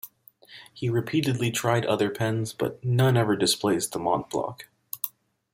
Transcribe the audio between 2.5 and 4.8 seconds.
but none ever displaced the Montblanc.